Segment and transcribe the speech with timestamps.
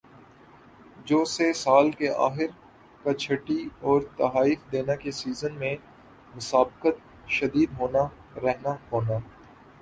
[1.07, 2.47] جو سے سال کا آخر
[3.05, 5.75] کا چھٹی اور تحائف دینا کا سیزن میں
[6.33, 8.07] مسابقت شدید ہونا
[8.43, 9.17] رہنا ہونا